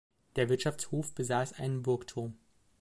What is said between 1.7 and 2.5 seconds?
Burgturm.